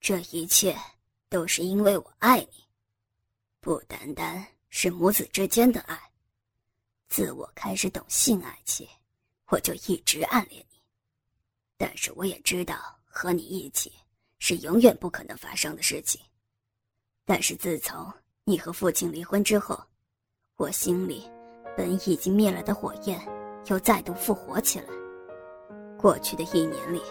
[0.00, 0.74] 这一切
[1.28, 2.66] 都是因为我爱你，
[3.60, 6.00] 不单单是母子之间的爱。
[7.08, 8.88] 自我开始懂性爱起，
[9.48, 10.80] 我就一直暗恋你。
[11.76, 13.92] 但是我也知道和你一起
[14.38, 16.20] 是永远不可能发生的事情。
[17.26, 18.10] 但是自从
[18.44, 19.78] 你和父亲离婚之后，
[20.56, 21.30] 我心里
[21.76, 23.20] 本已经灭了的火焰
[23.66, 24.86] 又再度复活起来。
[25.98, 27.02] 过去的一年里，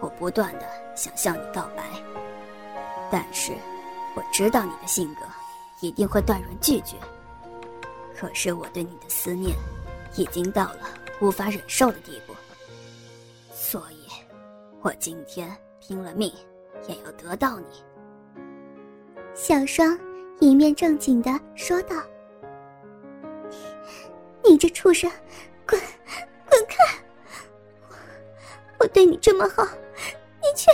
[0.00, 2.02] 我不断的想向你告白，
[3.10, 3.52] 但是
[4.14, 5.20] 我知道你的性格
[5.80, 6.96] 一定会断然拒绝。
[8.16, 9.56] 可是我对你的思念
[10.16, 10.88] 已经到了
[11.20, 12.34] 无法忍受的地步，
[13.52, 14.00] 所以。
[14.82, 16.32] 我今天拼了命
[16.88, 17.84] 也要得到你。
[19.34, 19.98] 小双
[20.40, 22.02] 一面正经的说道
[24.42, 25.10] ：“你这畜生，
[25.68, 25.78] 滚，
[26.48, 26.76] 滚开！
[27.90, 27.94] 我
[28.78, 29.62] 我对你这么好，
[30.40, 30.72] 你却，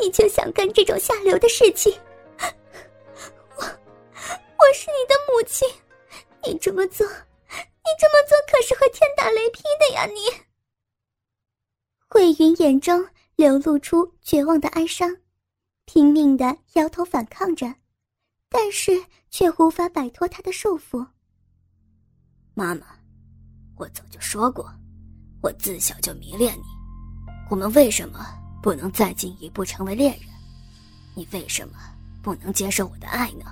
[0.00, 1.92] 你就想干这种下流的事情？
[3.56, 5.68] 我我是你的母亲，
[6.44, 10.06] 你这么做，你这么做可是会天打雷劈的呀！
[10.06, 10.20] 你。”
[12.08, 13.06] 慧云眼中。
[13.38, 15.16] 流露出绝望的哀伤，
[15.84, 17.72] 拼命的摇头反抗着，
[18.48, 21.06] 但是却无法摆脱他的束缚。
[22.52, 22.98] 妈妈，
[23.76, 24.68] 我早就说过，
[25.40, 26.64] 我自小就迷恋你，
[27.48, 28.26] 我们为什么
[28.62, 30.28] 不能再进一步成为恋人？
[31.14, 31.74] 你为什么
[32.22, 33.46] 不能接受我的爱呢？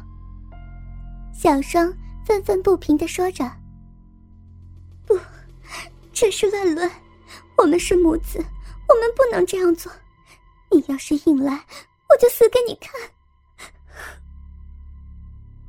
[1.33, 1.93] 小双
[2.25, 3.45] 愤愤不平的说着
[5.07, 5.19] ：“不，
[6.13, 6.91] 这是乱伦，
[7.57, 8.45] 我们是母子。”
[8.89, 9.91] 我们不能这样做，
[10.71, 11.53] 你要是硬来，
[12.09, 12.93] 我就死给你看。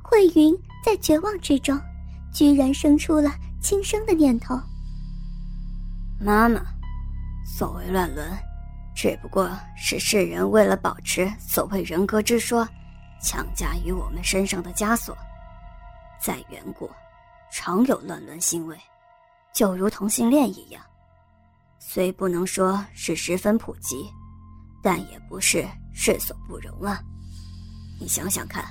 [0.00, 1.76] 慧云在绝望之中，
[2.32, 3.28] 居然生出了
[3.60, 4.56] 轻生的念头。
[6.20, 6.64] 妈妈，
[7.44, 8.24] 所谓乱伦，
[8.98, 12.68] 只不过是世人为了保持所谓人格之说，
[13.22, 15.16] 强加于我们身上的枷锁。
[16.20, 16.90] 在远古，
[17.48, 18.76] 常有乱伦行为，
[19.54, 20.82] 就如同性恋一样。
[21.78, 24.04] 虽不能说是十分普及，
[24.82, 25.64] 但也不是
[25.94, 27.00] 世所不容啊！
[28.00, 28.64] 你想想看，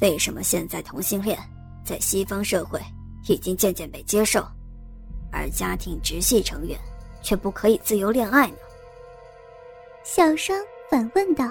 [0.00, 1.38] 为什么现在同性恋
[1.84, 2.80] 在西方社会
[3.28, 4.42] 已经渐渐被接受，
[5.30, 6.80] 而家庭直系成员
[7.20, 8.56] 却不可以自由恋爱呢？
[10.04, 10.56] 小声
[10.90, 11.44] 反问道：“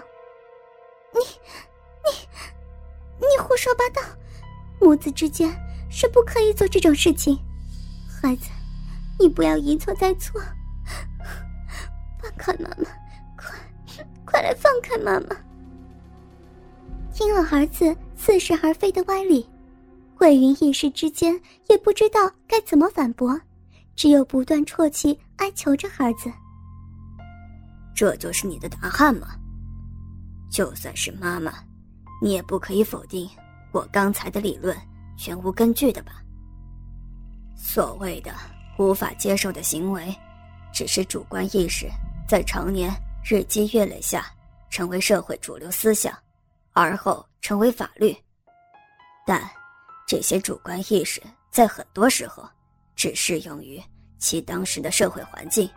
[1.13, 1.19] 你、
[2.03, 2.27] 你、
[3.19, 4.01] 你胡说八道！
[4.79, 5.49] 母子之间
[5.89, 7.37] 是不可以做这种事情。
[8.21, 8.49] 孩子，
[9.19, 10.41] 你不要一错再错。”
[12.21, 12.89] 放开妈妈！
[13.37, 13.57] 快，
[14.25, 15.35] 快来放开妈妈！
[17.13, 19.49] 听了儿子似是而非的歪理，
[20.15, 23.39] 慧云一时之间也不知道该怎么反驳，
[23.95, 26.31] 只有不断啜泣哀求着儿子。
[27.93, 29.27] 这就是你的答案吗？
[30.49, 31.53] 就算是妈妈，
[32.21, 33.29] 你也不可以否定
[33.71, 34.75] 我刚才的理论
[35.17, 36.21] 全无根据的吧？
[37.55, 38.33] 所谓的
[38.77, 40.13] 无法接受的行为。
[40.73, 41.89] 只是主观意识
[42.25, 42.89] 在常年
[43.29, 44.25] 日积月累下，
[44.69, 46.17] 成为社会主流思想，
[46.71, 48.15] 而后成为法律。
[49.25, 49.41] 但
[50.07, 51.21] 这些主观意识
[51.51, 52.49] 在很多时候
[52.95, 53.83] 只适用于
[54.17, 55.69] 其当时的社会环境，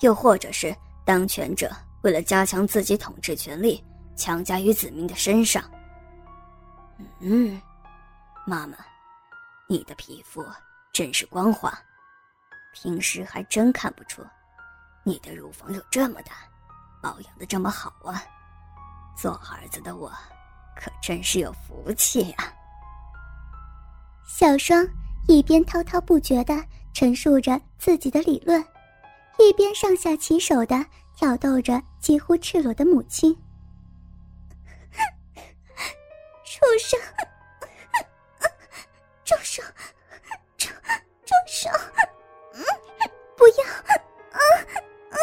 [0.00, 1.70] 又或者是当权者
[2.02, 3.84] 为了加强自己统治权力，
[4.16, 5.62] 强加于子民的身上。
[7.20, 7.60] 嗯，
[8.46, 8.76] 妈妈，
[9.68, 10.44] 你的皮肤
[10.92, 11.76] 真是光滑。
[12.72, 14.20] 平时还真看不出，
[15.04, 16.32] 你的乳房有这么大，
[17.00, 18.22] 保养的这么好啊！
[19.16, 20.10] 做儿子的我，
[20.74, 22.52] 可真是有福气啊！
[24.26, 24.84] 小双
[25.28, 26.52] 一边滔滔不绝的
[26.92, 28.60] 陈述着自己的理论，
[29.38, 30.84] 一边上下其手的
[31.16, 33.36] 挑逗着几乎赤裸的母亲。
[36.44, 36.98] 畜生！
[39.24, 39.62] 住手！
[40.56, 40.68] 住
[41.24, 41.68] 住手！
[43.36, 43.64] 不要！
[44.30, 44.38] 啊
[45.10, 45.16] 啊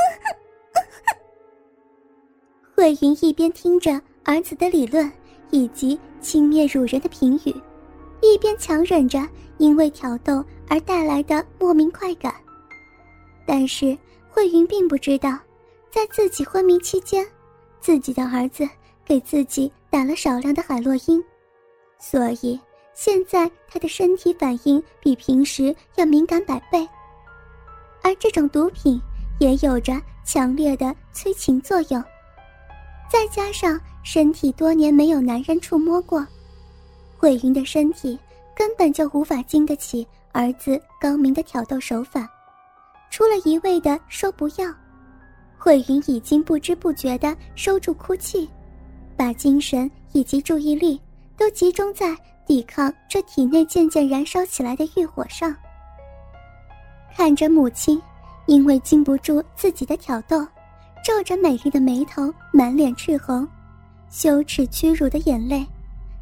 [2.76, 5.12] 慧云一边听着儿子的理论
[5.52, 7.56] 以及轻蔑辱人的评语，
[8.22, 9.26] 一边强忍着
[9.58, 12.36] 因为挑逗而带来的莫名快感。
[13.46, 13.98] 但是
[14.30, 15.38] 慧云并不知道，
[15.90, 17.26] 在自己昏迷期间，
[17.80, 18.68] 自己的儿子
[19.04, 21.24] 给自己打了少量的海洛因，
[22.00, 22.60] 所以
[22.94, 26.88] 现在他的身体反应比平时要敏感百倍。
[28.04, 29.02] 而这种毒品
[29.40, 32.02] 也有着强烈的催情作用，
[33.12, 36.26] 再加上身体多年没有男人触摸过，
[37.18, 38.18] 慧云的身体
[38.56, 42.30] 根本就无法经得起儿子高明的挑逗手法。
[43.12, 44.74] 除了一味的说不要，
[45.58, 48.50] 慧云已经不知不觉的收住哭泣，
[49.18, 51.00] 把精神以及注意力
[51.38, 52.18] 都集中在
[52.48, 55.54] 抵抗这体内渐渐燃烧起来的欲火上。
[57.14, 58.02] 看着母亲，
[58.48, 60.48] 因为经不住自己的挑逗，
[61.06, 63.46] 皱着美丽的眉头，满脸赤红，
[64.10, 65.68] 羞耻屈辱的眼泪，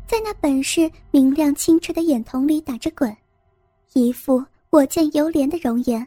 [0.07, 3.15] 在那本是明亮清澈的眼瞳里打着滚，
[3.93, 6.05] 一副我见犹怜的容颜。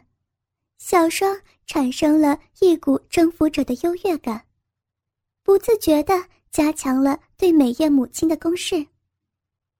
[0.85, 1.33] 小双
[1.65, 4.45] 产生了一股征服者的优越感，
[5.41, 6.13] 不自觉地
[6.51, 8.85] 加强了对美艳母亲的攻势，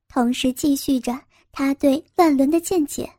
[0.08, 1.20] 同时继续着
[1.52, 3.14] 他对乱伦的见解。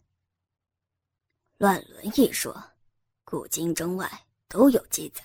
[1.59, 2.59] 乱伦一说，
[3.23, 4.11] 古今中外
[4.49, 5.23] 都有记载。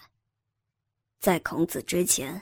[1.21, 2.41] 在孔子之前，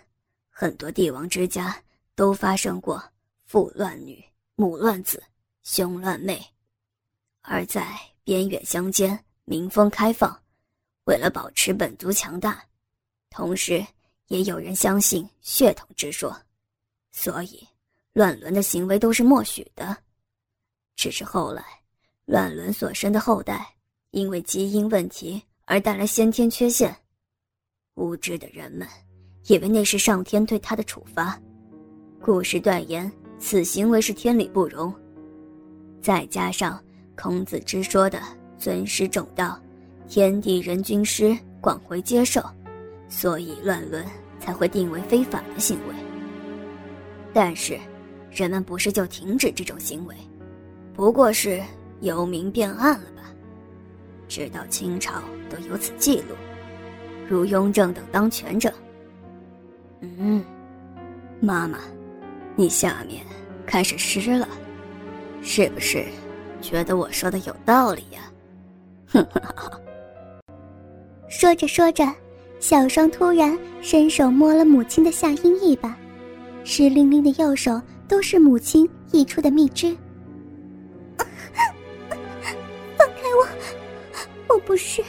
[0.49, 1.79] 很多帝王之家
[2.15, 2.99] 都发生过
[3.45, 4.25] 父乱女、
[4.55, 5.23] 母乱子、
[5.61, 6.43] 兄乱妹，
[7.41, 9.23] 而在边远乡间。
[9.49, 10.37] 民风开放，
[11.05, 12.61] 为了保持本族强大，
[13.29, 13.81] 同时
[14.27, 16.37] 也有人相信血统之说，
[17.13, 17.65] 所以
[18.11, 19.95] 乱伦的行为都是默许的。
[20.97, 21.63] 只是后来，
[22.25, 23.73] 乱伦所生的后代
[24.11, 26.93] 因为基因问题而带来先天缺陷，
[27.93, 28.85] 无知的人们
[29.45, 31.41] 以为那是上天对他的处罚，
[32.19, 33.09] 故事断言
[33.39, 34.93] 此行为是天理不容。
[36.01, 36.83] 再加上
[37.15, 38.21] 孔子之说的。
[38.57, 39.59] 尊师重道，
[40.07, 42.43] 天地人君师广为接受，
[43.07, 44.03] 所以乱伦
[44.39, 45.95] 才会定为非法的行为。
[47.33, 47.77] 但是，
[48.31, 50.15] 人们不是就停止这种行为，
[50.93, 51.61] 不过是
[52.01, 53.21] 由明变暗了吧？
[54.27, 56.35] 直到清朝都有此记录，
[57.29, 58.73] 如雍正等当权者。
[60.01, 60.43] 嗯，
[61.39, 61.79] 妈妈，
[62.55, 63.23] 你下面
[63.65, 64.47] 开始湿了，
[65.41, 66.05] 是不是
[66.61, 68.31] 觉得我说的有道理呀？
[71.27, 72.05] 说着说着，
[72.59, 75.95] 小双突然伸手摸了母亲的下阴一把，
[76.63, 79.95] 湿淋淋的右手都是母亲溢出的蜜汁。
[82.97, 83.47] 放开我！
[84.55, 85.03] 我不是，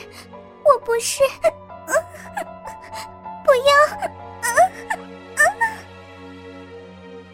[0.65, 1.23] 我不是，
[3.45, 3.71] 不要！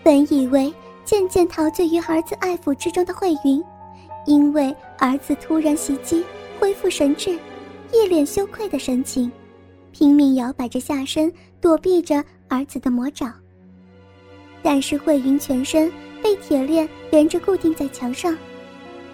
[0.02, 0.72] 本以为
[1.04, 3.64] 渐渐陶醉于儿子爱抚之中的慧云，
[4.26, 6.24] 因为儿子突然袭击。
[6.58, 7.38] 恢复神智，
[7.92, 9.30] 一脸羞愧的神情，
[9.92, 13.32] 拼命摇摆着下身躲避着儿子的魔爪。
[14.62, 15.92] 但是慧云全身
[16.22, 18.36] 被铁链连着固定在墙上，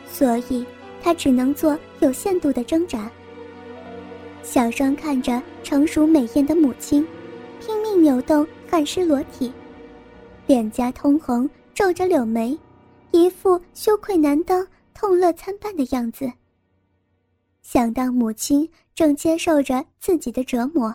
[0.07, 0.65] 所以
[1.03, 3.11] 她只能做有限度的挣扎。
[4.43, 7.07] 小双看着成熟美艳的母亲，
[7.61, 9.53] 拼命扭动汗湿裸体，
[10.47, 12.57] 脸颊通红，皱着柳眉，
[13.11, 16.31] 一副羞愧难当、痛乐参半的样子。
[17.73, 20.93] 想到母亲正接受着自己的折磨，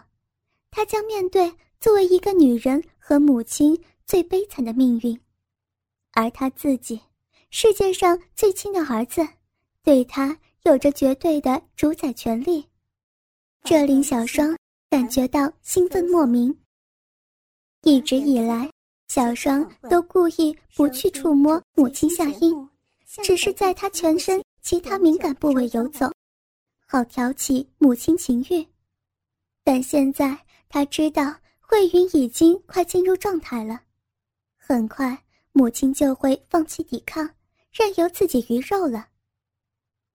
[0.70, 1.50] 她将面对
[1.80, 5.18] 作为一个女人和母亲最悲惨的命运，
[6.12, 7.00] 而她自己，
[7.50, 9.26] 世界上最亲的儿子，
[9.84, 12.68] 对她有着绝对的主宰权利，
[13.64, 14.54] 这令小双
[14.90, 16.54] 感觉到兴奋莫名。
[17.84, 18.70] 一直以来，
[19.08, 22.70] 小双都故意不去触摸母亲下阴，
[23.24, 26.12] 只是在她全身其他敏感部位游走。
[26.88, 28.66] 好挑起母亲情欲，
[29.64, 30.38] 但现在
[30.70, 33.82] 他知道慧云已经快进入状态了，
[34.56, 37.28] 很快母亲就会放弃抵抗，
[37.72, 39.08] 任由自己鱼肉了。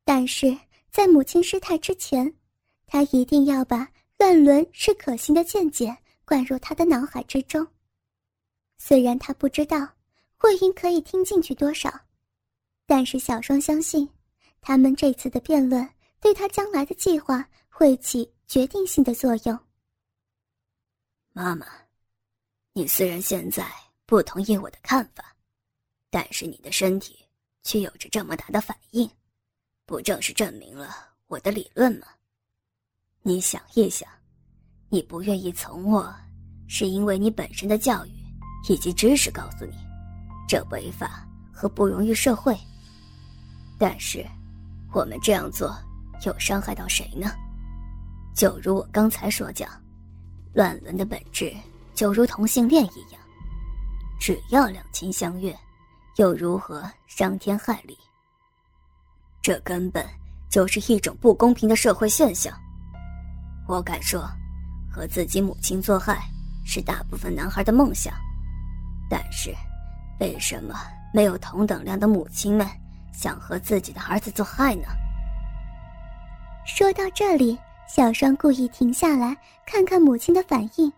[0.05, 0.57] 但是
[0.93, 2.33] 在母亲失态之前，
[2.87, 7.67] 他一定要把乱伦是可行的见解灌入他的脑海之中。
[8.79, 9.89] 虽然他不知道
[10.37, 11.93] 慧云可以听进去多少，
[12.87, 14.09] 但是小双相信，
[14.61, 15.87] 他们这次的辩论。
[16.21, 19.59] 对他将来的计划会起决定性的作用。
[21.33, 21.67] 妈妈，
[22.73, 23.67] 你虽然现在
[24.05, 25.35] 不同意我的看法，
[26.11, 27.19] 但是你的身体
[27.63, 29.09] 却有着这么大的反应，
[29.87, 30.95] 不正是证明了
[31.27, 32.07] 我的理论吗？
[33.23, 34.09] 你想一想，
[34.89, 36.15] 你不愿意从我，
[36.69, 38.11] 是因为你本身的教育
[38.69, 39.75] 以及知识告诉你，
[40.49, 42.55] 这违法和不容于社会。
[43.79, 44.27] 但是，
[44.93, 45.75] 我们这样做。
[46.25, 47.33] 有伤害到谁呢？
[48.35, 49.69] 就如我刚才所讲，
[50.53, 51.55] 乱伦的本质
[51.95, 53.21] 就如同性恋一样，
[54.21, 55.57] 只要两情相悦，
[56.17, 57.99] 又如何伤天害理？
[59.43, 60.07] 这根本
[60.49, 62.53] 就是一种不公平的社会现象。
[63.67, 64.29] 我敢说，
[64.91, 66.21] 和自己母亲做爱
[66.65, 68.15] 是大部分男孩的梦想，
[69.09, 69.55] 但是，
[70.21, 70.75] 为什么
[71.13, 72.67] 没有同等量的母亲们
[73.13, 74.89] 想和自己的儿子做爱呢？
[76.65, 79.37] 说到这里，小双故意停下来，
[79.67, 80.93] 看看母亲的反应。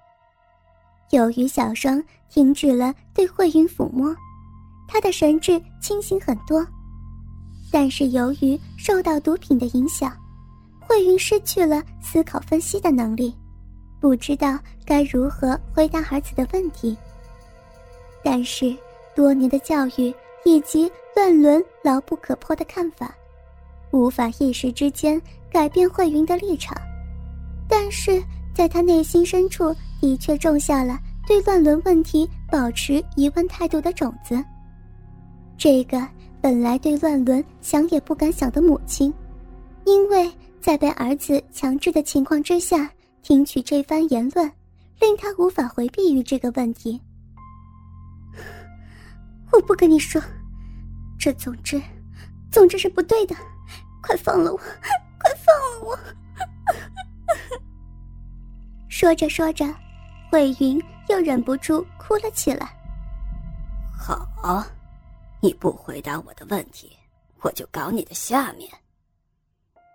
[1.10, 4.14] 由于小双停止了对慧云抚摸，
[4.88, 6.66] 她的神智清醒很多。
[7.70, 10.14] 但是由于受到毒品的影响，
[10.80, 13.34] 慧云失去了思考分析的能力，
[14.00, 16.96] 不知道该如何回答儿子的问题。
[18.22, 18.76] 但是
[19.14, 20.14] 多年的教育
[20.44, 23.14] 以及乱伦牢不可破的看法，
[23.92, 25.20] 无法一时之间
[25.50, 26.76] 改变慧云的立场。
[27.68, 28.22] 但是
[28.52, 34.44] 在他内心深处，的确种下了对乱伦问题保持疑问态度的种子。
[35.56, 36.04] 这个。
[36.42, 39.14] 本来对乱伦想也不敢想的母亲，
[39.84, 40.28] 因为
[40.60, 42.90] 在被儿子强制的情况之下
[43.22, 44.50] 听取这番言论，
[44.98, 47.00] 令他无法回避于这个问题。
[49.52, 50.20] 我不跟你说，
[51.16, 51.80] 这总之，
[52.50, 53.36] 总之是不对的，
[54.02, 55.98] 快放了我，快放了我！
[58.88, 59.64] 说着说着，
[60.30, 62.76] 慧云又忍不住哭了起来。
[63.96, 64.64] 好。
[65.44, 66.96] 你不回答我的问题，
[67.40, 68.70] 我就搞你的下面。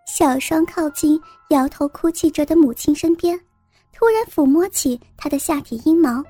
[0.05, 1.17] 小双靠近
[1.51, 3.39] 摇头哭泣着的母亲身边，
[3.93, 6.21] 突然抚摸起她的下体阴毛。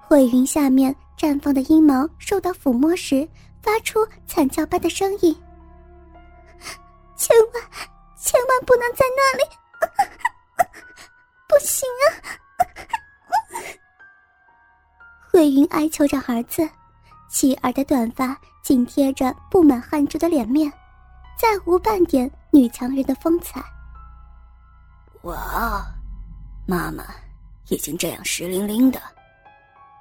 [0.00, 3.28] 慧云下面绽放的阴毛受到抚摸时，
[3.62, 5.32] 发出惨叫般的声音
[7.18, 7.62] ：“千万，
[8.16, 9.44] 千万不能在那里！
[11.48, 12.06] 不行啊！”
[15.30, 16.66] 慧云哀求着儿子。
[17.30, 20.72] 妻儿的短发紧贴着布满汗珠的脸面，
[21.38, 23.62] 再无半点女强人的风采。
[25.24, 25.86] 哇，
[26.66, 27.04] 妈妈
[27.68, 28.98] 已经这样湿淋淋的，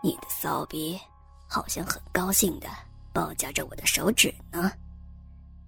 [0.01, 0.97] 你的骚逼
[1.47, 2.67] 好像很高兴的
[3.11, 4.71] 包夹着我的手指呢。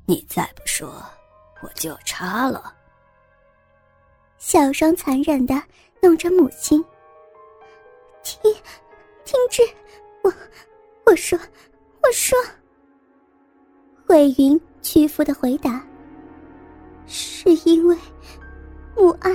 [0.06, 1.04] 你再不说，
[1.62, 2.74] 我就要插了。
[4.38, 5.62] 小双残忍的
[6.02, 6.84] 弄着母亲，
[8.24, 8.40] 停，
[9.26, 9.62] 停止，
[10.24, 10.34] 我。
[11.06, 11.40] 我说，
[12.04, 12.38] 我说。
[14.08, 15.84] 慧云屈服的回答
[17.08, 17.98] ：“是因为
[18.96, 19.32] 母爱，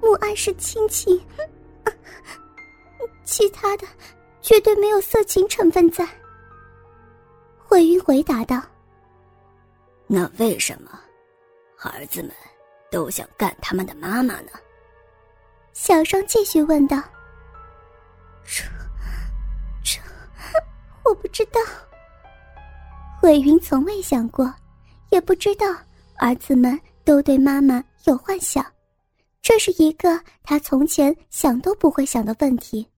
[0.00, 1.18] 母爱是亲情，
[3.24, 3.86] 其他的
[4.42, 6.06] 绝对没有色情成分在。”
[7.58, 8.62] 慧云回答道
[10.06, 11.00] ：“那为什么
[11.88, 12.30] 儿子们
[12.90, 14.50] 都想干他们的妈妈呢？”
[15.72, 17.00] 小双继续问道。
[18.44, 18.64] 这，
[19.82, 20.00] 这
[21.04, 21.60] 我不知道。
[23.20, 24.52] 慧云从未想过，
[25.10, 25.66] 也不知道
[26.18, 28.64] 儿子们都对妈妈有幻想，
[29.42, 32.88] 这是一个他从前想都不会想的问题。